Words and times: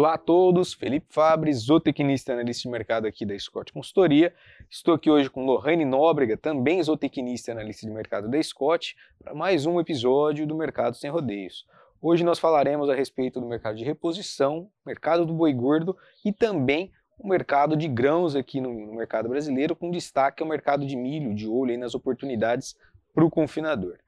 Olá 0.00 0.14
a 0.14 0.18
todos, 0.18 0.72
Felipe 0.72 1.08
Fabre, 1.10 1.52
zootecnista 1.52 2.32
analista 2.32 2.62
de 2.62 2.70
mercado 2.70 3.06
aqui 3.06 3.26
da 3.26 3.38
Scott 3.38 3.70
Consultoria. 3.70 4.32
Estou 4.70 4.94
aqui 4.94 5.10
hoje 5.10 5.28
com 5.28 5.44
Lohane 5.44 5.84
Nóbrega, 5.84 6.38
também 6.38 6.82
zootecnista 6.82 7.52
analista 7.52 7.86
de 7.86 7.92
mercado 7.92 8.26
da 8.26 8.42
Scott, 8.42 8.96
para 9.22 9.34
mais 9.34 9.66
um 9.66 9.78
episódio 9.78 10.46
do 10.46 10.56
Mercado 10.56 10.96
Sem 10.96 11.10
Rodeios. 11.10 11.66
Hoje 12.00 12.24
nós 12.24 12.38
falaremos 12.38 12.88
a 12.88 12.94
respeito 12.94 13.42
do 13.42 13.46
mercado 13.46 13.76
de 13.76 13.84
reposição, 13.84 14.70
mercado 14.86 15.26
do 15.26 15.34
boi 15.34 15.52
gordo 15.52 15.94
e 16.24 16.32
também 16.32 16.90
o 17.18 17.28
mercado 17.28 17.76
de 17.76 17.86
grãos 17.86 18.34
aqui 18.34 18.58
no, 18.58 18.72
no 18.72 18.94
mercado 18.94 19.28
brasileiro, 19.28 19.76
com 19.76 19.90
destaque 19.90 20.42
ao 20.42 20.48
mercado 20.48 20.86
de 20.86 20.96
milho, 20.96 21.34
de 21.34 21.46
olho 21.46 21.78
nas 21.78 21.94
oportunidades 21.94 22.74
para 23.12 23.22
o 23.22 23.28
confinador. 23.28 23.98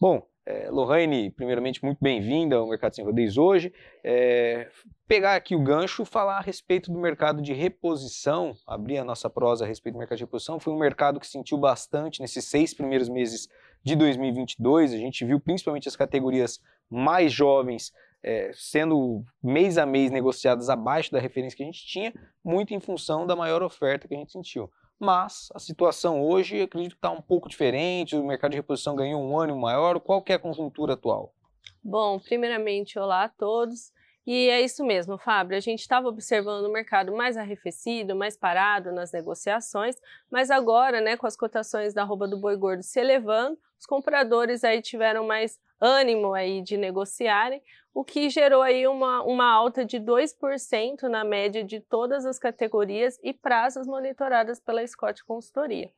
Bom, 0.00 0.24
é, 0.44 0.68
Lohane, 0.70 1.30
primeiramente, 1.30 1.84
muito 1.84 1.98
bem-vinda 2.00 2.56
ao 2.56 2.68
Mercado 2.68 2.94
Sem 2.96 3.04
Rodeios 3.04 3.38
hoje. 3.38 3.72
É, 4.02 4.68
pegar 5.06 5.36
aqui 5.36 5.54
o 5.54 5.62
gancho, 5.62 6.04
falar 6.04 6.38
a 6.38 6.40
respeito 6.40 6.90
do 6.90 6.98
mercado 6.98 7.40
de 7.40 7.52
reposição, 7.52 8.56
abrir 8.66 8.98
a 8.98 9.04
nossa 9.04 9.30
prosa 9.30 9.64
a 9.64 9.68
respeito 9.68 9.94
do 9.94 9.98
mercado 9.98 10.18
de 10.18 10.24
reposição. 10.24 10.58
Foi 10.58 10.72
um 10.72 10.78
mercado 10.78 11.20
que 11.20 11.26
sentiu 11.28 11.56
bastante 11.56 12.20
nesses 12.20 12.44
seis 12.44 12.74
primeiros 12.74 13.08
meses 13.08 13.48
de 13.84 13.94
2022. 13.94 14.92
A 14.92 14.98
gente 14.98 15.24
viu 15.24 15.38
principalmente 15.38 15.88
as 15.88 15.94
categorias 15.94 16.60
mais 16.90 17.32
jovens 17.32 17.92
é, 18.20 18.50
sendo 18.52 19.24
mês 19.42 19.78
a 19.78 19.86
mês 19.86 20.10
negociadas 20.10 20.68
abaixo 20.68 21.12
da 21.12 21.20
referência 21.20 21.56
que 21.56 21.62
a 21.62 21.66
gente 21.66 21.86
tinha, 21.86 22.12
muito 22.44 22.74
em 22.74 22.80
função 22.80 23.26
da 23.26 23.36
maior 23.36 23.62
oferta 23.62 24.08
que 24.08 24.14
a 24.14 24.18
gente 24.18 24.32
sentiu 24.32 24.70
mas 25.02 25.48
a 25.52 25.58
situação 25.58 26.22
hoje 26.22 26.62
acredito 26.62 26.92
que 26.92 26.98
está 26.98 27.10
um 27.10 27.20
pouco 27.20 27.48
diferente, 27.48 28.14
o 28.14 28.24
mercado 28.24 28.52
de 28.52 28.58
reposição 28.58 28.94
ganhou 28.94 29.20
um 29.20 29.36
ânimo 29.36 29.60
maior. 29.60 29.98
Qual 29.98 30.22
é 30.28 30.34
a 30.34 30.38
conjuntura 30.38 30.92
atual? 30.94 31.34
Bom, 31.82 32.20
primeiramente, 32.20 33.00
olá 33.00 33.24
a 33.24 33.28
todos. 33.28 33.92
E 34.24 34.48
é 34.48 34.60
isso 34.60 34.84
mesmo, 34.84 35.18
Fábio. 35.18 35.56
A 35.56 35.60
gente 35.60 35.80
estava 35.80 36.06
observando 36.06 36.66
o 36.66 36.72
mercado 36.72 37.12
mais 37.12 37.36
arrefecido, 37.36 38.14
mais 38.14 38.36
parado 38.36 38.92
nas 38.92 39.10
negociações, 39.10 39.96
mas 40.30 40.48
agora, 40.48 41.00
né, 41.00 41.16
com 41.16 41.26
as 41.26 41.36
cotações 41.36 41.92
da 41.92 42.04
do 42.04 42.38
boi 42.38 42.56
gordo 42.56 42.84
se 42.84 43.00
elevando, 43.00 43.58
os 43.80 43.86
compradores 43.86 44.62
aí 44.62 44.80
tiveram 44.80 45.26
mais 45.26 45.58
ânimo 45.80 46.32
aí 46.32 46.62
de 46.62 46.76
negociarem, 46.76 47.60
o 47.94 48.04
que 48.04 48.30
gerou 48.30 48.62
aí 48.62 48.86
uma, 48.86 49.22
uma 49.22 49.50
alta 49.50 49.84
de 49.84 49.98
2% 49.98 51.02
na 51.02 51.24
média 51.24 51.62
de 51.62 51.80
todas 51.80 52.24
as 52.24 52.38
categorias 52.38 53.18
e 53.22 53.32
prazos 53.32 53.86
monitoradas 53.86 54.58
pela 54.58 54.86
Scott 54.86 55.24
Consultoria. 55.24 55.90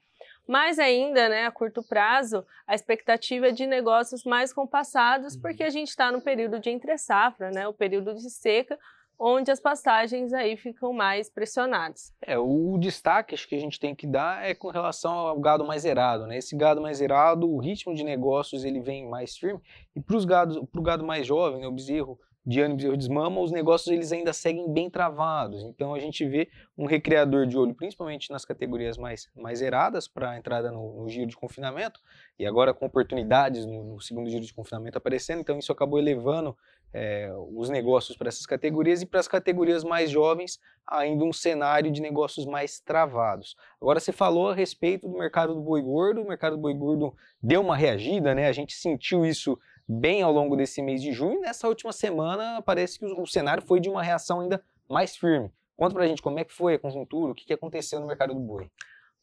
Mais 0.46 0.78
ainda, 0.78 1.28
né, 1.28 1.46
a 1.46 1.50
curto 1.50 1.82
prazo, 1.82 2.44
a 2.66 2.74
expectativa 2.74 3.48
é 3.48 3.52
de 3.52 3.66
negócios 3.66 4.24
mais 4.24 4.52
compassados, 4.52 5.36
porque 5.36 5.62
a 5.62 5.70
gente 5.70 5.88
está 5.88 6.12
no 6.12 6.20
período 6.20 6.58
de 6.58 6.70
entre-safra, 6.70 7.50
né, 7.50 7.66
o 7.66 7.72
período 7.72 8.14
de 8.14 8.28
seca, 8.28 8.78
onde 9.18 9.50
as 9.50 9.60
pastagens 9.60 10.32
aí 10.32 10.56
ficam 10.56 10.92
mais 10.92 11.30
pressionadas. 11.30 12.12
É, 12.20 12.38
o 12.38 12.76
destaque 12.78 13.36
que 13.46 13.54
a 13.54 13.58
gente 13.58 13.78
tem 13.78 13.94
que 13.94 14.06
dar 14.06 14.44
é 14.44 14.54
com 14.54 14.68
relação 14.68 15.12
ao 15.12 15.40
gado 15.40 15.64
mais 15.64 15.82
zerado, 15.82 16.26
né? 16.26 16.38
Esse 16.38 16.56
gado 16.56 16.80
mais 16.80 16.98
zerado, 16.98 17.50
o 17.50 17.58
ritmo 17.58 17.94
de 17.94 18.04
negócios 18.04 18.64
ele 18.64 18.80
vem 18.80 19.08
mais 19.08 19.36
firme 19.36 19.60
e 19.94 20.00
para 20.00 20.16
os 20.16 20.24
gados, 20.24 20.58
para 20.70 20.80
o 20.80 20.84
gado 20.84 21.04
mais 21.04 21.26
jovem, 21.26 21.60
né, 21.60 21.66
o 21.66 21.72
bezerro 21.72 22.18
de 22.46 22.60
ano 22.60 22.78
e 22.78 22.96
desmama, 22.96 23.40
os 23.40 23.50
negócios 23.50 23.88
eles 23.88 24.12
ainda 24.12 24.32
seguem 24.32 24.70
bem 24.70 24.90
travados. 24.90 25.62
Então 25.62 25.94
a 25.94 25.98
gente 25.98 26.26
vê 26.26 26.48
um 26.76 26.84
recriador 26.84 27.46
de 27.46 27.56
olho, 27.56 27.74
principalmente 27.74 28.30
nas 28.30 28.44
categorias 28.44 28.98
mais, 28.98 29.30
mais 29.34 29.60
zeradas 29.60 30.06
para 30.06 30.32
a 30.32 30.38
entrada 30.38 30.70
no, 30.70 31.02
no, 31.02 31.08
giro 31.08 31.26
de 31.26 31.36
confinamento, 31.36 32.00
e 32.38 32.44
agora 32.44 32.74
com 32.74 32.84
oportunidades 32.84 33.64
no, 33.64 33.84
no, 33.84 34.00
segundo 34.00 34.28
giro 34.28 34.44
de 34.44 34.52
confinamento 34.52 34.98
aparecendo, 34.98 35.40
então 35.40 35.58
isso 35.58 35.72
acabou 35.72 35.98
elevando 35.98 36.54
é, 36.92 37.32
os 37.54 37.70
negócios 37.70 38.16
para 38.16 38.28
essas 38.28 38.44
categorias 38.44 39.00
e 39.00 39.06
para 39.06 39.20
as 39.20 39.26
categorias 39.26 39.82
mais 39.82 40.10
jovens 40.10 40.60
ainda 40.86 41.24
um 41.24 41.32
cenário 41.32 41.90
de 41.90 42.02
negócios 42.02 42.44
mais 42.44 42.78
travados. 42.78 43.56
Agora 43.80 43.98
você 43.98 44.12
falou 44.12 44.50
a 44.50 44.54
respeito 44.54 45.08
do 45.08 45.18
mercado 45.18 45.54
do 45.54 45.60
boi 45.60 45.80
gordo, 45.80 46.22
o 46.22 46.28
mercado 46.28 46.56
do 46.56 46.62
boi 46.62 46.74
gordo 46.74 47.14
deu 47.42 47.62
uma 47.62 47.77
reagida, 47.77 48.34
né? 48.34 48.48
A 48.48 48.52
gente 48.52 48.74
sentiu 48.74 49.24
isso 49.24 49.58
bem 49.86 50.22
ao 50.22 50.33
longo 50.33 50.56
desse 50.56 50.83
mês 50.83 51.02
de 51.02 51.12
junho. 51.12 51.40
Nessa 51.40 51.68
última 51.68 51.92
semana 51.92 52.62
parece 52.62 52.98
que 52.98 53.05
o, 53.05 53.27
cenário 53.27 53.62
foi 53.62 53.80
de 53.80 53.89
uma 53.89 54.02
reação 54.02 54.40
ainda 54.40 54.62
mais 54.89 55.17
firme. 55.17 55.50
Conta 55.77 55.95
pra 55.95 56.06
gente 56.06 56.22
como 56.22 56.39
é 56.39 56.45
que 56.45 56.52
foi 56.52 56.74
a 56.74 56.78
conjuntura, 56.78 57.33
o 57.33 57.34
que, 57.34 57.45
que 57.45 57.52
aconteceu 57.52 58.00
no 58.00 58.06
mercado 58.06 58.34
do 58.34 58.40
boi. 58.40 58.70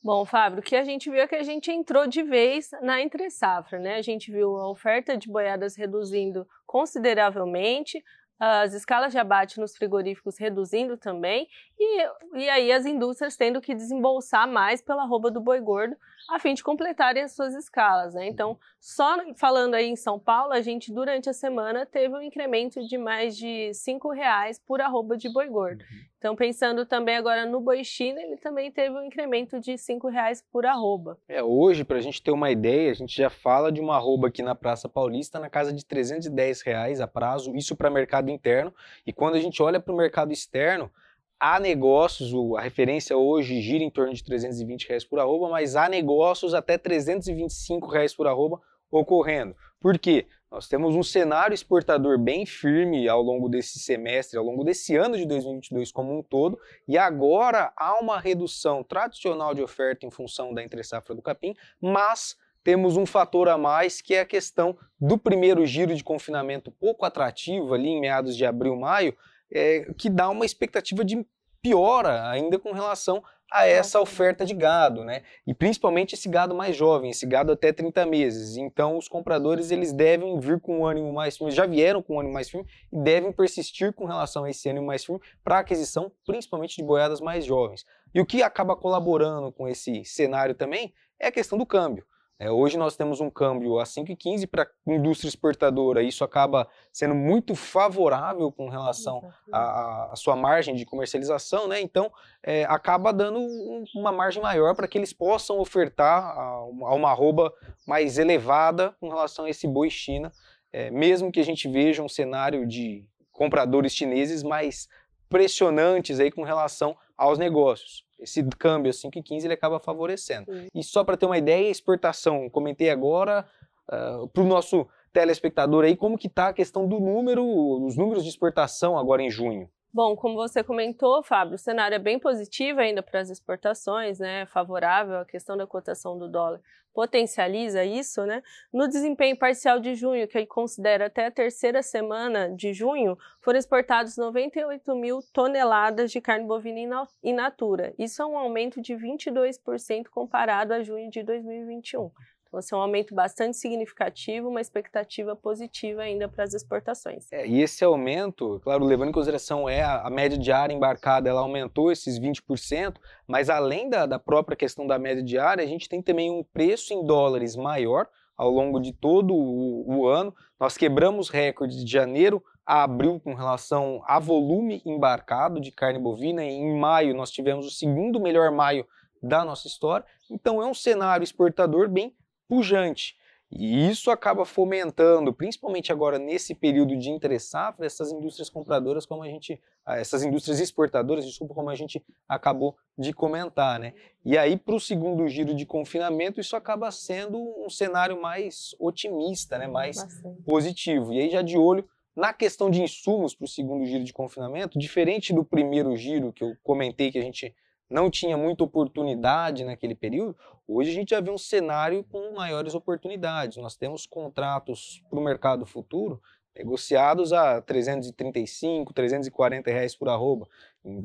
Bom, 0.04 0.26
Fábio, 0.26 0.60
o 0.60 0.64
que 0.64 0.76
a 0.76 0.84
gente 0.84 1.12
viu 1.12 1.22
é 1.22 1.28
que 1.28 1.36
a 1.36 1.44
gente 1.44 1.72
entrou 1.72 2.08
de 2.08 2.24
vez 2.24 2.72
na 2.82 3.00
entre 3.00 3.30
safra, 3.30 3.78
né? 3.78 3.96
A 3.96 4.02
gente 4.02 4.32
viu 4.32 4.58
a 4.58 4.70
oferta 4.70 5.16
de 5.16 5.30
boiadas 5.30 5.76
reduzindo 5.76 6.48
consideravelmente, 6.66 8.04
as 8.44 8.74
escalas 8.74 9.12
de 9.12 9.20
abate 9.20 9.60
nos 9.60 9.78
frigoríficos 9.78 10.36
reduzindo 10.36 10.98
também, 10.98 11.48
e, 11.80 12.08
e 12.34 12.50
aí 12.50 12.72
as 12.72 12.88
indústrias 12.88 13.38
tendo 13.38 13.62
que 13.62 13.76
desembolsar 13.76 14.48
mais 14.48 14.82
pela 14.82 15.06
roupa 15.06 15.30
do 15.30 15.40
boi 15.40 15.60
gordo 15.60 15.96
a 16.28 16.40
fim 16.40 16.56
de 16.56 16.64
completarem 16.64 17.22
as 17.22 17.34
suas 17.34 17.54
escalas. 17.54 18.16
Né? 18.16 18.28
Então, 18.28 18.58
só 18.80 19.16
falando 19.36 19.76
aí 19.76 19.88
em 19.88 19.96
São 19.96 20.18
Paulo, 20.18 20.54
a 20.54 20.62
gente 20.62 20.92
durante 20.92 21.30
a 21.30 21.34
semana 21.34 21.86
teve 21.86 22.16
um 22.16 22.22
incremento 22.22 22.84
de 22.88 22.98
mais 22.98 23.38
de 23.38 23.72
R$ 23.86 24.16
reais 24.16 24.58
por 24.58 24.82
arroba 24.82 25.16
de 25.16 25.32
boi 25.32 25.48
gordo. 25.48 25.86
Então, 26.22 26.36
pensando 26.36 26.86
também 26.86 27.16
agora 27.16 27.48
no 27.48 27.60
boi 27.60 27.84
China, 27.84 28.22
ele 28.22 28.38
também 28.38 28.72
teve 28.72 28.96
um 28.96 29.04
incremento 29.04 29.60
de 29.60 29.72
R$ 29.72 30.12
reais 30.12 30.46
por 30.52 30.68
arroba. 30.68 31.18
É, 31.28 31.42
hoje, 31.42 31.84
para 31.84 31.98
a 31.98 32.02
gente 32.02 32.22
ter 32.22 32.30
uma 32.30 32.52
ideia, 32.52 32.92
a 32.92 32.94
gente 32.94 33.18
já 33.18 33.28
fala 33.28 33.72
de 33.72 33.82
uma 33.82 33.96
arroba 33.96 34.28
aqui 34.28 34.44
na 34.44 34.54
Praça 34.54 34.88
Paulista 34.88 35.40
na 35.40 35.50
casa 35.50 35.74
de 35.74 35.84
310 35.84 36.62
reais 36.62 37.02
a 37.02 37.08
prazo, 37.08 37.56
isso 37.56 37.76
para 37.76 37.90
mercado 37.90 38.30
interno. 38.30 38.72
E 39.04 39.12
quando 39.12 39.34
a 39.34 39.40
gente 39.40 39.64
olha 39.64 39.80
para 39.80 39.92
o 39.92 39.98
mercado 39.98 40.32
externo, 40.32 40.92
há 41.40 41.60
negócios, 41.60 42.32
a 42.56 42.62
referência 42.62 43.18
hoje 43.18 43.60
gira 43.60 43.84
em 43.84 43.90
torno 43.90 44.14
de 44.14 44.24
320 44.24 44.90
reais 44.90 45.04
por 45.04 45.18
arroba, 45.18 45.50
mas 45.50 45.76
há 45.76 45.90
negócios 45.90 46.54
até 46.54 46.78
325 46.78 47.88
reais 47.88 48.14
por 48.14 48.28
arroba 48.28 48.62
ocorrendo. 48.92 49.56
Por 49.80 49.98
quê? 49.98 50.28
Nós 50.52 50.68
temos 50.68 50.96
um 50.96 51.02
cenário 51.02 51.54
exportador 51.54 52.20
bem 52.20 52.46
firme 52.46 53.08
ao 53.08 53.22
longo 53.22 53.48
desse 53.48 53.80
semestre, 53.80 54.38
ao 54.38 54.44
longo 54.44 54.66
desse 54.66 54.98
ano 54.98 55.16
de 55.16 55.26
2022 55.26 55.94
como 55.94 56.18
um 56.18 56.22
todo, 56.22 56.60
e 56.86 56.98
agora 56.98 57.72
há 57.78 57.98
uma 58.02 58.20
redução 58.20 58.84
tradicional 58.84 59.56
de 59.56 59.62
oferta 59.62 60.06
em 60.06 60.12
função 60.12 60.54
da 60.54 60.62
entre-safra 60.62 61.16
do 61.16 61.22
capim, 61.22 61.56
mas 61.80 62.36
temos 62.66 62.98
um 62.98 63.06
fator 63.06 63.48
a 63.48 63.58
mais 63.58 64.02
que 64.02 64.14
é 64.14 64.20
a 64.20 64.26
questão 64.26 64.78
do 65.00 65.18
primeiro 65.18 65.66
giro 65.66 65.96
de 65.96 66.04
confinamento 66.04 66.70
pouco 66.70 67.06
atrativo 67.06 67.74
ali 67.74 67.88
em 67.88 68.02
meados 68.02 68.36
de 68.36 68.46
abril, 68.46 68.76
maio, 68.76 69.16
é, 69.50 69.94
que 69.98 70.10
dá 70.10 70.30
uma 70.30 70.46
expectativa 70.46 71.06
de 71.06 71.26
piora 71.62 72.30
ainda 72.30 72.58
com 72.58 72.72
relação 72.72 73.24
a 73.52 73.68
essa 73.68 74.00
oferta 74.00 74.46
de 74.46 74.54
gado, 74.54 75.04
né? 75.04 75.24
E 75.46 75.54
principalmente 75.54 76.16
esse 76.16 76.30
gado 76.30 76.56
mais 76.56 76.74
jovem, 76.76 77.10
esse 77.10 77.26
gado 77.26 77.52
até 77.52 77.74
30 77.74 78.06
meses. 78.06 78.56
Então 78.56 78.98
os 78.98 79.10
compradores 79.10 79.72
eles 79.72 79.92
devem 79.92 80.40
vir 80.40 80.62
com 80.62 80.80
um 80.80 80.86
ânimo 80.86 81.12
mais 81.12 81.38
firme, 81.38 81.52
já 81.52 81.66
vieram 81.66 82.02
com 82.02 82.16
um 82.16 82.20
ânimo 82.20 82.34
mais 82.34 82.50
firme 82.50 82.66
e 82.92 82.98
devem 82.98 83.32
persistir 83.34 83.94
com 83.94 84.06
relação 84.06 84.46
a 84.46 84.50
esse 84.50 84.70
ânimo 84.70 84.88
mais 84.88 85.04
firme 85.04 85.22
para 85.44 85.60
aquisição, 85.60 86.10
principalmente 86.26 86.78
de 86.78 86.84
boiadas 86.84 87.20
mais 87.20 87.44
jovens. 87.44 87.86
E 88.16 88.22
o 88.22 88.26
que 88.26 88.42
acaba 88.42 88.76
colaborando 88.76 89.52
com 89.52 89.68
esse 89.68 90.06
cenário 90.06 90.56
também 90.56 90.94
é 91.20 91.28
a 91.28 91.32
questão 91.32 91.58
do 91.58 91.66
câmbio. 91.66 92.06
É, 92.42 92.50
hoje 92.50 92.76
nós 92.76 92.96
temos 92.96 93.22
um 93.22 93.30
câmbio 93.30 93.78
a 93.78 93.84
5,15 93.84 94.48
para 94.48 94.64
a 94.64 94.92
indústria 94.92 95.30
exportadora, 95.30 96.02
isso 96.02 96.24
acaba 96.24 96.68
sendo 96.92 97.14
muito 97.14 97.54
favorável 97.54 98.52
com 98.52 98.68
relação 98.68 99.32
à 99.54 100.12
sua 100.16 100.36
margem 100.36 100.74
de 100.74 100.84
comercialização, 100.84 101.68
né? 101.68 101.80
então 101.80 102.12
é, 102.42 102.64
acaba 102.64 103.14
dando 103.14 103.38
um, 103.38 103.84
uma 103.96 104.12
margem 104.12 104.42
maior 104.42 104.74
para 104.74 104.88
que 104.88 104.98
eles 104.98 105.14
possam 105.14 105.60
ofertar 105.60 106.36
a, 106.36 106.42
a, 106.42 106.66
uma 106.96 107.12
arroba 107.12 107.54
mais 107.86 108.18
elevada 108.18 108.96
com 109.00 109.08
relação 109.08 109.46
a 109.46 109.50
esse 109.52 109.68
boi 109.68 109.92
China, 109.92 110.32
é, 110.74 110.90
mesmo 110.90 111.32
que 111.32 111.40
a 111.40 111.46
gente 111.46 111.68
veja 111.68 112.02
um 112.02 112.10
cenário 112.10 112.66
de 112.66 113.06
compradores 113.32 113.94
chineses 113.94 114.42
mais 114.42 114.90
pressionantes 115.30 116.20
aí 116.20 116.32
com 116.32 116.42
relação 116.42 116.98
aos 117.22 117.38
negócios 117.38 118.04
esse 118.22 118.44
câmbio 118.58 118.92
a 118.92 118.94
5,15 118.94 119.46
ele 119.46 119.54
acaba 119.54 119.80
favorecendo. 119.80 120.52
Uhum. 120.52 120.68
E 120.76 120.84
só 120.84 121.04
para 121.04 121.18
ter 121.18 121.26
uma 121.26 121.38
ideia, 121.38 121.70
exportação, 121.70 122.50
comentei 122.50 122.90
agora 122.90 123.46
uh, 123.90 123.96
ah, 123.96 124.28
para 124.32 124.44
o 124.44 124.48
nosso 124.48 124.88
telespectador 125.12 125.84
aí, 125.84 125.98
como 125.98 126.18
que 126.18 126.28
está 126.28 126.50
a 126.50 126.54
questão 126.54 126.88
do 126.88 127.00
número, 127.00 127.44
os 127.44 127.98
números 127.98 128.24
de 128.24 128.30
exportação 128.30 128.98
agora 128.98 129.22
em 129.22 129.30
junho. 129.30 129.70
Bom, 129.94 130.16
como 130.16 130.36
você 130.36 130.64
comentou, 130.64 131.22
Fábio, 131.22 131.56
o 131.56 131.58
cenário 131.58 131.96
é 131.96 132.00
bem 132.00 132.18
positivo 132.18 132.80
ainda 132.80 133.04
para 133.04 133.20
as 133.20 133.30
exportações, 133.30 134.20
né? 134.20 134.46
Favorável, 134.46 135.18
a 135.20 135.26
questão 135.26 135.58
da 135.58 135.68
cotação 135.68 136.18
do 136.18 136.30
dólar 136.30 136.62
potencializa 136.94 137.84
isso, 137.84 138.26
né? 138.26 138.42
No 138.72 138.88
desempenho 138.88 139.38
parcial 139.38 139.80
de 139.80 139.96
junho, 139.96 140.28
que 140.30 140.46
considera 140.46 141.08
até 141.08 141.26
a 141.26 141.32
terceira 141.32 141.84
semana 141.84 142.50
de 142.56 142.74
junho, 142.74 143.18
foram 143.42 143.60
exportados 143.60 144.16
98 144.16 144.96
mil 144.96 145.20
toneladas 145.34 146.10
de 146.10 146.22
carne 146.22 146.46
bovina 146.46 147.06
in 147.22 147.34
natura. 147.34 147.94
Isso 148.00 148.22
é 148.22 148.26
um 148.26 148.38
aumento 148.38 148.82
de 148.82 148.94
22% 148.94 150.08
comparado 150.10 150.74
a 150.74 150.82
junho 150.82 151.10
de 151.10 151.22
2021. 151.22 152.12
Então, 152.52 152.60
assim, 152.60 152.76
é 152.76 152.78
um 152.78 152.82
aumento 152.82 153.16
bastante 153.16 153.56
significativo, 153.56 154.50
uma 154.50 154.60
expectativa 154.60 155.34
positiva 155.38 156.02
ainda 156.02 156.28
para 156.28 156.44
as 156.44 156.54
exportações. 156.54 157.32
É, 157.32 157.48
e 157.48 157.62
esse 157.62 157.82
aumento, 157.82 158.60
claro, 158.62 158.84
levando 158.84 159.08
em 159.08 159.14
consideração 159.14 159.70
é 159.70 159.82
a, 159.82 160.02
a 160.02 160.10
média 160.10 160.38
diária 160.38 160.74
embarcada, 160.74 161.30
ela 161.30 161.40
aumentou 161.40 161.94
esses 161.94 162.20
20%, 162.20 162.96
mas 163.26 163.50
além 163.50 163.90
da, 163.90 164.06
da 164.06 164.20
própria 164.20 164.58
questão 164.58 164.86
da 164.86 165.00
média 165.00 165.24
diária, 165.24 165.64
a 165.64 165.68
gente 165.68 165.88
tem 165.88 166.02
também 166.02 166.30
um 166.30 166.44
preço 166.44 166.94
em 166.94 167.06
dólares 167.06 167.56
maior 167.56 168.06
ao 168.36 168.50
longo 168.50 168.82
de 168.82 168.92
todo 168.92 169.34
o, 169.34 170.00
o 170.00 170.08
ano. 170.08 170.36
Nós 170.60 170.76
quebramos 170.76 171.30
recordes 171.30 171.86
de 171.86 171.90
janeiro 171.90 172.44
a 172.66 172.84
abril 172.84 173.18
com 173.18 173.34
relação 173.34 174.04
a 174.06 174.20
volume 174.20 174.82
embarcado 174.86 175.62
de 175.62 175.72
carne 175.72 176.00
bovina. 176.00 176.44
Em 176.44 176.78
maio, 176.78 177.16
nós 177.16 177.32
tivemos 177.32 177.66
o 177.66 177.72
segundo 177.72 178.20
melhor 178.20 178.52
maio 178.52 178.86
da 179.24 179.46
nossa 179.46 179.68
história. 179.68 180.06
Então, 180.30 180.62
é 180.62 180.66
um 180.66 180.74
cenário 180.74 181.24
exportador 181.24 181.88
bem 181.88 182.14
pujante. 182.52 183.16
E 183.50 183.90
isso 183.90 184.12
acaba 184.12 184.44
fomentando, 184.44 185.32
principalmente 185.32 185.90
agora 185.90 186.20
nesse 186.20 186.54
período 186.54 186.98
de 186.98 187.10
entre-safra, 187.10 187.86
essas 187.86 188.12
indústrias 188.12 188.50
compradoras, 188.50 189.06
como 189.06 189.24
a 189.24 189.28
gente, 189.28 189.62
ah, 189.86 189.98
essas 189.98 190.22
indústrias 190.22 190.60
exportadoras, 190.60 191.26
desculpa, 191.26 191.54
como 191.54 191.70
a 191.70 191.76
gente 191.76 192.04
acabou 192.28 192.76
de 192.98 193.14
comentar, 193.14 193.80
né? 193.80 193.94
E 194.26 194.38
aí, 194.38 194.58
para 194.58 194.76
o 194.76 194.82
segundo 194.82 195.26
giro 195.30 195.54
de 195.54 195.66
confinamento, 195.66 196.42
isso 196.42 196.58
acaba 196.58 196.92
sendo 196.92 197.40
um 197.40 197.70
cenário 197.70 198.22
mais 198.22 198.76
otimista, 198.78 199.58
né? 199.58 199.68
Mais 199.68 199.98
Bastante. 199.98 200.42
positivo. 200.44 201.14
E 201.14 201.22
aí, 201.22 201.30
já 201.30 201.42
de 201.42 201.58
olho 201.58 201.88
na 202.14 202.34
questão 202.34 202.70
de 202.70 202.82
insumos 202.82 203.34
para 203.34 203.46
o 203.46 203.48
segundo 203.48 203.86
giro 203.86 204.04
de 204.04 204.12
confinamento, 204.12 204.78
diferente 204.78 205.34
do 205.34 205.46
primeiro 205.46 205.96
giro 205.96 206.34
que 206.34 206.44
eu 206.44 206.58
comentei 206.64 207.12
que 207.12 207.18
a 207.18 207.24
gente 207.24 207.56
não 207.92 208.10
tinha 208.10 208.38
muita 208.38 208.64
oportunidade 208.64 209.66
naquele 209.66 209.94
período, 209.94 210.36
hoje 210.68 210.92
a 210.92 210.94
gente 210.94 211.10
já 211.10 211.20
vê 211.20 211.30
um 211.30 211.38
cenário 211.38 212.04
com 212.06 212.34
maiores 212.34 212.74
oportunidades. 212.74 213.58
Nós 213.58 213.76
temos 213.76 214.06
contratos 214.06 215.04
para 215.10 215.20
o 215.20 215.24
mercado 215.24 215.66
futuro 215.66 216.22
negociados 216.56 217.34
a 217.34 217.62
335, 217.62 218.94
340 218.94 219.72
reais 219.72 219.96
por 219.96 220.10
arroba, 220.10 220.48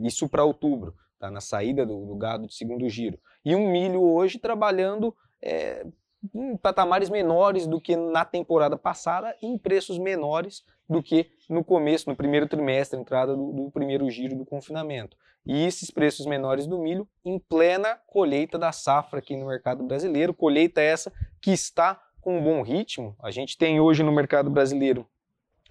isso 0.02 0.28
para 0.28 0.44
outubro, 0.44 0.94
tá? 1.18 1.30
na 1.30 1.40
saída 1.40 1.84
do, 1.84 2.06
do, 2.06 2.16
gado 2.16 2.46
de 2.46 2.54
segundo 2.54 2.88
giro. 2.88 3.18
E 3.44 3.54
um 3.54 3.70
milho 3.70 4.02
hoje 4.02 4.38
trabalhando 4.38 5.14
é, 5.42 5.86
em 6.34 6.56
patamares 6.56 7.10
menores 7.10 7.66
do 7.66 7.80
que 7.80 7.96
na 7.96 8.24
temporada 8.24 8.76
passada 8.76 9.36
e 9.42 9.46
em 9.46 9.58
preços 9.58 9.98
menores 9.98 10.64
do 10.88 11.02
que 11.02 11.30
no 11.48 11.64
começo, 11.64 12.08
no 12.08 12.16
primeiro 12.16 12.48
trimestre, 12.48 12.98
entrada 12.98 13.34
do, 13.34 13.52
do, 13.52 13.70
primeiro 13.70 14.08
giro 14.10 14.36
do 14.36 14.44
confinamento. 14.44 15.16
E 15.44 15.64
esses 15.64 15.90
preços 15.90 16.26
menores 16.26 16.66
do 16.66 16.78
milho 16.78 17.08
em 17.24 17.38
plena 17.38 17.98
colheita 18.06 18.58
da 18.58 18.72
safra 18.72 19.20
aqui 19.20 19.36
no 19.36 19.46
mercado 19.46 19.84
brasileiro, 19.84 20.34
colheita 20.34 20.80
essa 20.80 21.12
que 21.40 21.52
está 21.52 22.00
com 22.20 22.38
um 22.38 22.42
bom 22.42 22.62
ritmo. 22.62 23.16
A 23.22 23.30
gente 23.30 23.56
tem 23.56 23.78
hoje 23.78 24.02
no 24.02 24.10
mercado 24.10 24.50
brasileiro, 24.50 25.06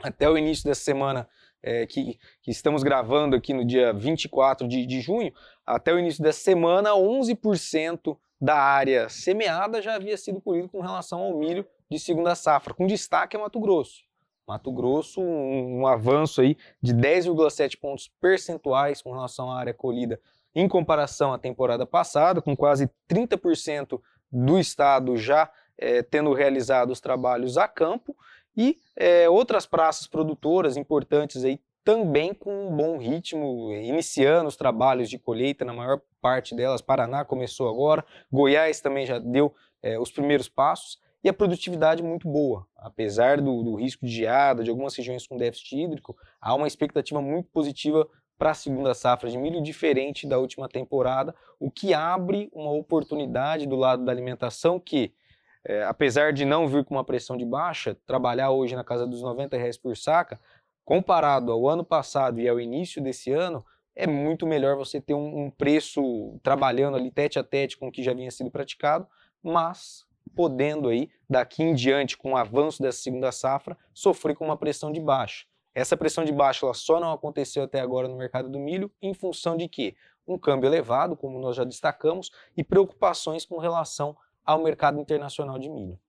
até 0.02 0.30
o 0.30 0.38
início 0.38 0.64
dessa 0.64 0.82
semana, 0.82 1.28
é, 1.62 1.86
que, 1.86 2.18
que, 2.42 2.52
estamos 2.52 2.84
gravando 2.84 3.36
aqui 3.36 3.54
no 3.54 3.66
dia 3.66 3.92
24 3.92 4.68
de, 4.68 4.86
de 4.86 5.02
junho, 5.02 5.34
até 5.66 5.94
o 5.94 6.00
início 6.00 6.24
dessa 6.24 6.40
semana, 6.40 6.92
11% 6.92 8.18
da 8.40 8.56
área 8.56 9.10
semeada 9.10 9.82
já 9.82 9.96
havia 9.96 10.16
sido 10.16 10.40
colhido 10.40 10.70
com 10.70 10.80
relação 10.80 11.20
ao 11.20 11.38
milho 11.38 11.66
de 11.90 12.00
segunda 12.00 12.36
safra, 12.36 12.74
com 12.74 12.86
destaque 12.86 13.36
a 13.36 13.40
Mato 13.40 13.60
Grosso. 13.60 14.05
Mato 14.48 14.72
Grosso, 14.72 15.22
um, 15.22 15.82
um 15.82 15.88
avanço 15.88 16.42
aí 16.42 16.58
de 16.82 16.94
10,7 16.94 17.80
pontos 17.80 18.12
percentuais 18.22 19.02
com 19.02 19.12
relação 19.12 19.52
à 19.52 19.60
área 19.60 19.74
colhida 19.74 20.20
em 20.54 20.68
comparação 20.68 21.34
à 21.34 21.38
temporada 21.38 21.86
passada, 21.86 22.42
com 22.42 22.56
quase 22.56 22.90
30% 23.10 24.00
do 24.32 24.58
estado 24.58 25.18
já 25.18 25.52
é, 25.78 26.02
tendo 26.02 26.34
realizado 26.34 26.92
os 26.92 27.02
trabalhos 27.02 27.58
a 27.58 27.68
campo 27.68 28.16
e 28.56 28.78
é, 28.96 29.30
outras 29.30 29.66
praças 29.66 30.08
produtoras 30.08 30.78
importantes 30.78 31.44
aí 31.44 31.60
também 31.84 32.34
com 32.34 32.68
um 32.68 32.76
bom 32.76 32.98
ritmo, 32.98 33.72
iniciando 33.72 34.48
os 34.48 34.56
trabalhos 34.56 35.08
de 35.08 35.20
colheita 35.20 35.64
na 35.64 35.74
maior 35.74 36.02
parte 36.20 36.56
delas. 36.56 36.82
Paraná 36.82 37.24
começou 37.24 37.70
agora, 37.70 38.04
Goiás 38.32 38.82
também 38.82 39.06
já 39.06 39.20
deu 39.20 39.54
é, 39.84 40.00
os 40.00 40.12
primeiros 40.12 40.50
passos 40.50 40.98
e 41.26 41.30
a 41.30 41.34
produtividade 41.34 42.04
muito 42.04 42.30
boa. 42.30 42.68
Apesar 42.78 43.42
do, 43.42 43.64
do, 43.64 43.74
risco 43.74 44.06
de 44.06 44.12
geada, 44.12 44.64
de 44.64 44.70
algumas 44.70 44.96
regiões 44.96 45.26
com 45.26 45.36
déficit 45.36 45.76
hídrico, 45.76 46.16
há 46.40 46.54
uma 46.54 46.68
expectativa 46.68 47.20
muito 47.20 47.50
positiva 47.50 48.08
para 48.38 48.52
a 48.52 48.54
segunda 48.54 48.94
safra 48.94 49.28
de 49.28 49.36
milho, 49.36 49.60
diferente 49.60 50.28
da 50.28 50.38
última 50.38 50.70
temporada, 50.70 51.34
o 51.60 51.72
que 51.72 51.96
abre 51.96 52.48
uma 52.54 52.70
oportunidade 52.70 53.66
do 53.66 53.76
lado 53.76 54.06
da 54.06 54.12
alimentação 54.12 54.80
que, 54.80 55.16
é, 55.64 55.84
apesar 55.86 56.32
de 56.32 56.46
não 56.46 56.68
vir 56.68 56.86
com 56.86 56.94
uma 56.94 57.04
pressão 57.04 57.36
de 57.36 57.46
baixa, 57.46 57.98
trabalhar 58.06 58.52
hoje 58.52 58.76
na 58.76 58.84
casa 58.84 59.08
dos 59.08 59.24
90 59.24 59.58
reais 59.58 59.80
por 59.80 59.98
saca, 59.98 60.40
comparado 60.84 61.52
ao 61.52 61.68
ano 61.68 61.84
passado 61.84 62.40
e 62.40 62.48
ao 62.48 62.60
início 62.60 63.02
desse 63.02 63.32
ano, 63.32 63.66
é 63.96 64.06
muito 64.06 64.46
melhor 64.46 64.78
você 64.78 65.02
ter 65.02 65.16
um, 65.16 65.46
um 65.46 65.50
preço 65.50 66.40
trabalhando 66.44 66.98
ali 66.98 67.10
tete 67.10 67.40
a 67.40 67.44
tete 67.44 67.78
com 67.78 67.88
o 67.88 67.92
que 67.92 68.04
já 68.04 68.14
vinha 68.14 68.30
sido 68.30 68.52
praticado, 68.52 69.08
mas 69.42 70.06
podendo 70.36 70.90
aí, 70.90 71.10
daqui 71.30 71.64
em 71.64 71.74
diante, 71.74 72.18
com 72.18 72.34
o 72.34 72.38
avanço 72.38 72.82
dessa 72.82 73.00
segunda 73.00 73.32
safra, 73.32 73.78
sofrer 73.94 74.36
com 74.36 74.46
uma 74.46 74.58
pressão 74.58 74.92
de 74.92 75.00
baixa. 75.00 75.46
Essa 75.74 75.98
pressão 75.98 76.24
de 76.24 76.32
baixa 76.32 76.66
ela 76.66 76.74
só 76.74 77.00
não 77.00 77.12
aconteceu 77.12 77.64
até 77.64 77.80
agora 77.80 78.08
no 78.08 78.16
mercado 78.16 78.50
do 78.50 78.60
milho 78.60 78.92
em 79.02 79.14
função 79.14 79.58
de 79.58 79.68
quê? 79.68 79.96
Um 80.28 80.38
câmbio 80.38 80.68
elevado, 80.68 81.16
como 81.16 81.40
nós 81.40 81.56
já 81.56 81.64
destacamos, 81.64 82.32
e 82.56 82.64
preocupações 82.64 83.46
com 83.46 83.58
relação 83.58 84.16
ao 84.44 84.62
mercado 84.62 85.00
internacional 85.00 85.60
de 85.60 85.70
milho. 85.70 86.00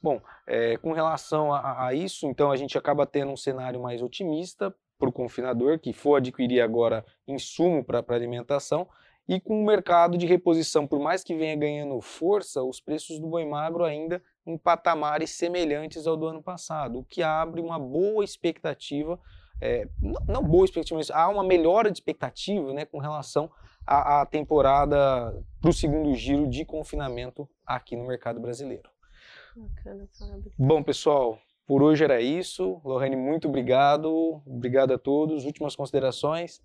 Bom, 0.00 0.20
é, 0.46 0.76
com 0.76 0.92
relação 0.92 1.52
a, 1.52 1.86
a, 1.86 1.94
isso, 1.94 2.26
então 2.26 2.50
a 2.50 2.56
gente 2.56 2.76
acaba 2.76 3.06
tendo 3.06 3.32
um 3.32 3.36
cenário 3.36 3.80
mais 3.80 4.02
otimista 4.02 4.74
para 4.98 5.08
o 5.08 5.12
confinador, 5.12 5.78
que 5.78 5.92
for 5.92 6.16
adquirir 6.16 6.60
agora 6.60 7.04
insumo 7.26 7.84
para 7.84 8.04
alimentação, 8.08 8.88
e 9.28 9.38
com 9.38 9.60
o 9.60 9.66
mercado 9.66 10.16
de 10.16 10.24
reposição, 10.26 10.86
por 10.86 10.98
mais 10.98 11.22
que 11.22 11.36
venha 11.36 11.54
ganhando 11.54 12.00
força, 12.00 12.62
os 12.62 12.80
preços 12.80 13.20
do 13.20 13.26
boi 13.26 13.44
magro 13.44 13.84
ainda 13.84 14.22
em 14.46 14.56
patamares 14.56 15.30
semelhantes 15.30 16.06
ao 16.06 16.16
do 16.16 16.26
ano 16.26 16.42
passado, 16.42 17.00
o 17.00 17.04
que 17.04 17.22
abre 17.22 17.60
uma 17.60 17.78
boa 17.78 18.24
expectativa, 18.24 19.20
é, 19.60 19.86
não, 20.00 20.24
não, 20.26 20.42
boa 20.42 20.64
expectativa, 20.64 20.96
mas 20.96 21.10
há 21.10 21.28
uma 21.28 21.44
melhora 21.44 21.90
de 21.90 21.98
expectativa 21.98 22.72
né, 22.72 22.86
com 22.86 22.98
relação 22.98 23.50
à, 23.86 24.22
à 24.22 24.26
temporada 24.26 24.96
para 25.60 25.70
o 25.70 25.74
segundo 25.74 26.14
giro 26.14 26.48
de 26.48 26.64
confinamento 26.64 27.46
aqui 27.66 27.96
no 27.96 28.06
mercado 28.06 28.40
brasileiro. 28.40 28.88
Bacana, 29.54 30.08
Fábio. 30.18 30.52
Bom, 30.56 30.82
pessoal, 30.82 31.38
por 31.66 31.82
hoje 31.82 32.02
era 32.02 32.18
isso. 32.18 32.80
Lorraine, 32.82 33.16
muito 33.16 33.48
obrigado. 33.48 34.40
Obrigado 34.46 34.94
a 34.94 34.98
todos. 34.98 35.44
Últimas 35.44 35.76
considerações? 35.76 36.62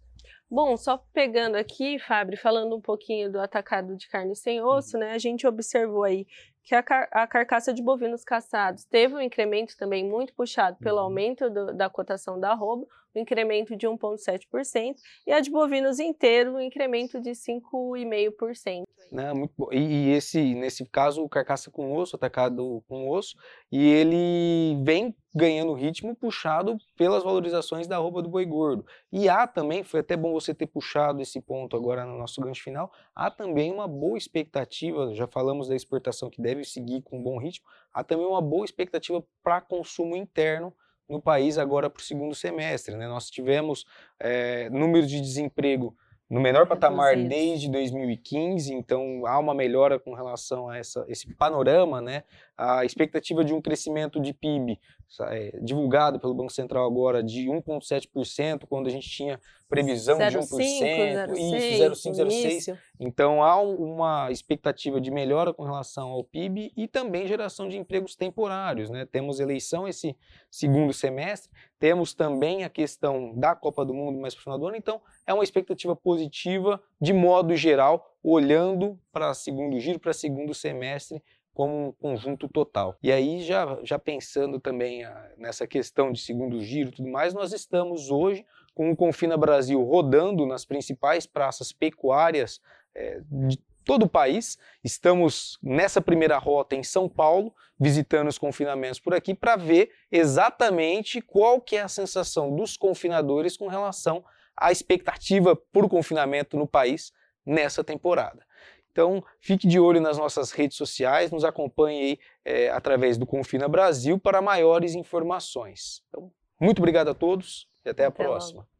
Bom, 0.50 0.78
só 0.78 0.98
pegando 1.12 1.56
aqui, 1.56 1.98
Fábio, 1.98 2.38
falando 2.38 2.76
um 2.76 2.82
pouquinho 2.82 3.32
do 3.32 3.40
atacado 3.40 3.96
de 3.96 4.08
carne 4.08 4.36
sem 4.36 4.62
osso, 4.62 4.98
né? 4.98 5.12
A 5.14 5.18
gente 5.18 5.48
observou 5.48 6.04
aí 6.04 6.28
que 6.64 6.74
a, 6.74 6.82
car 6.82 7.10
a 7.12 7.28
carcaça 7.28 7.74
de 7.74 7.82
bovinos 7.82 8.24
caçados 8.24 8.86
teve 8.86 9.16
um 9.16 9.22
incremento 9.22 9.78
também 9.78 10.08
muito 10.08 10.34
puxado 10.34 10.78
pelo 10.78 10.98
uhum. 10.98 11.04
aumento 11.04 11.50
do, 11.50 11.74
da 11.74 11.90
cotação 11.90 12.40
da 12.40 12.52
arroba, 12.52 12.88
um 13.16 13.20
incremento 13.20 13.76
de 13.76 13.88
1,7%, 13.88 14.96
e 15.28 15.32
a 15.32 15.40
de 15.40 15.52
bovinos 15.52 16.00
inteiro, 16.00 16.56
um 16.56 16.62
incremento 16.62 17.22
de 17.22 17.32
5,5%. 17.32 18.84
Né, 19.12 19.32
muito 19.34 19.54
bom. 19.56 19.68
E, 19.72 19.78
e, 19.78 20.12
esse, 20.12 20.56
nesse 20.56 20.86
caso, 20.86 21.24
o 21.24 21.30
carcaça 21.30 21.70
com 21.70 21.96
osso, 21.96 22.16
atacado 22.16 22.84
com 22.88 23.10
osso, 23.10 23.36
e 23.72 23.86
ele 23.86 24.82
vem 24.84 25.16
ganhando 25.36 25.74
ritmo 25.74 26.16
puxado 26.16 26.78
pelas 26.96 27.24
valorizações 27.24 27.88
da 27.88 27.98
roupa 27.98 28.22
do 28.22 28.30
boi 28.30 28.46
gordo. 28.46 28.86
E 29.12 29.28
há 29.28 29.48
também, 29.48 29.84
foi 29.84 30.00
até 30.02 30.16
bom 30.16 30.32
você 30.34 30.54
ter 30.54 30.68
puxado 30.68 31.22
esse 31.22 31.42
ponto 31.42 31.76
agora 31.76 32.06
no 32.06 32.18
nosso 32.18 32.40
gancho 32.42 32.64
final, 32.64 32.92
há 33.16 33.32
também 33.32 33.72
uma 33.72 33.88
boa 33.88 34.18
expectativa, 34.18 35.14
já 35.14 35.28
falamos 35.28 35.68
da 35.68 35.76
exportação 35.76 36.30
que 36.30 36.42
deve 36.42 36.53
seguir 36.64 37.02
com 37.02 37.20
um 37.20 37.24
bom 37.24 37.38
ritmo, 37.38 37.66
há 37.94 38.04
também 38.04 38.26
uma 38.26 38.42
boa 38.42 38.66
expectativa 38.66 39.24
para 39.42 39.62
consumo 39.62 40.16
interno 40.16 40.74
no 41.08 41.22
país 41.22 41.58
agora 41.58 41.90
para 41.90 42.00
o 42.00 42.04
segundo 42.04 42.36
semestre. 42.36 42.96
Né? 42.96 43.08
Nós 43.08 43.30
tivemos 43.30 43.86
é, 44.20 44.70
números 44.70 45.10
de 45.10 45.22
desemprego 45.22 45.96
no 46.30 46.42
menor 46.42 46.66
patamar 46.66 47.16
desde 47.16 47.70
2015, 47.70 48.74
então 48.74 49.24
há 49.26 49.38
uma 49.38 49.54
melhora 49.54 50.00
com 50.00 50.14
relação 50.14 50.68
a 50.68 50.78
essa, 50.78 51.06
esse 51.08 51.32
panorama, 51.36 52.02
né? 52.02 52.24
A 52.58 52.86
expectativa 52.86 53.44
de 53.44 53.54
um 53.54 53.62
crescimento 53.62 54.20
de 54.20 54.34
PIB 54.34 54.80
é, 55.22 55.60
divulgado 55.62 56.20
pelo 56.20 56.34
Banco 56.34 56.52
Central 56.52 56.86
agora 56.86 57.22
de 57.22 57.48
1,7%, 57.48 58.66
quando 58.68 58.88
a 58.88 58.90
gente 58.90 59.08
tinha 59.08 59.40
previsão 59.70 60.18
0, 60.18 60.32
de 60.32 60.38
1%, 60.38 60.42
5, 60.42 60.58
0, 60.58 61.34
isso, 61.34 62.10
0,5, 62.10 62.26
0,6%. 62.26 62.78
Então 63.00 63.44
há 63.44 63.60
uma 63.62 64.32
expectativa 64.32 65.00
de 65.00 65.12
melhora 65.12 65.54
com 65.54 65.64
relação 65.64 66.10
ao 66.10 66.24
PIB 66.24 66.72
e 66.76 66.88
também 66.88 67.28
geração 67.28 67.68
de 67.68 67.78
empregos 67.78 68.16
temporários. 68.16 68.90
Né? 68.90 69.06
Temos 69.06 69.40
eleição 69.40 69.88
esse 69.88 70.16
segundo 70.50 70.94
semestre, 70.94 71.52
temos 71.80 72.14
também 72.14 72.64
a 72.64 72.70
questão 72.70 73.34
da 73.36 73.56
Copa 73.56 73.86
do 73.86 73.94
Mundo 73.94 74.20
mais 74.20 74.34
para 74.34 74.42
o 74.42 74.44
final 74.44 74.60
do 74.60 74.68
ano, 74.68 74.78
então 74.78 75.02
é 75.28 75.34
uma 75.34 75.44
expectativa 75.44 75.96
positiva 75.96 76.82
de 77.00 77.14
modo 77.14 77.56
geral, 77.56 78.16
olhando 78.24 78.98
para 79.12 79.34
segundo 79.34 79.80
giro, 79.80 80.00
para 80.00 80.14
segundo 80.14 80.54
semestre, 80.54 81.22
como 81.54 81.90
um 81.90 81.92
conjunto 81.92 82.48
total. 82.48 82.98
E 83.02 83.12
aí, 83.12 83.44
já, 83.44 83.78
já 83.84 84.00
pensando 84.00 84.60
também 84.60 85.04
a, 85.04 85.32
nessa 85.38 85.68
questão 85.68 86.12
de 86.12 86.20
segundo 86.20 86.60
giro 86.62 86.90
e 86.90 86.94
tudo 86.94 87.10
mais, 87.10 87.34
nós 87.34 87.54
estamos 87.54 88.10
hoje 88.10 88.46
com 88.74 88.92
o 88.92 88.96
Confina 88.96 89.38
Brasil 89.38 89.82
rodando 89.84 90.46
nas 90.46 90.66
principais 90.66 91.28
praças 91.28 91.72
pecuárias 91.72 92.60
é, 92.96 93.22
de 93.48 93.58
todo 93.84 94.04
o 94.04 94.10
país. 94.10 94.58
Estamos 94.84 95.60
nessa 95.62 96.02
primeira 96.02 96.38
rota 96.38 96.76
em 96.76 96.84
São 96.84 97.08
Paulo, 97.08 97.54
visitando 97.80 98.30
os 98.30 98.38
confinamentos 98.38 99.00
por 99.00 99.14
aqui 99.14 99.36
para 99.36 99.56
ver 99.56 99.92
exatamente 100.12 101.22
qual 101.22 101.62
que 101.62 101.76
é 101.76 101.82
a 101.82 101.88
sensação 101.88 102.56
dos 102.56 102.76
confinadores 102.78 103.56
com 103.58 103.68
relação 103.68 104.24
à 104.58 104.72
expectativa 104.72 105.56
por 105.56 105.88
confinamento 105.88 106.58
no 106.58 106.68
país 106.68 107.12
nessa 107.46 107.84
temporada. 107.84 108.46
Então, 108.94 109.24
fique 109.42 109.68
de 109.68 109.80
olho 109.80 110.00
nas 110.00 110.20
nossas 110.20 110.52
redes 110.52 110.78
sociais, 110.78 111.32
nos 111.32 111.44
acompanhe 111.44 112.00
aí, 112.00 112.20
é, 112.46 112.70
através 112.70 113.18
do 113.18 113.26
Confina 113.26 113.68
Brasil 113.68 114.20
para 114.20 114.40
maiores 114.40 114.94
informações. 114.94 116.04
Então, 116.08 116.32
muito 116.62 116.78
obrigado 116.78 117.10
a 117.10 117.14
todos 117.16 117.68
e 117.84 117.90
até, 117.90 118.06
até 118.06 118.24
a 118.24 118.26
próxima. 118.26 118.60
Logo. 118.60 118.73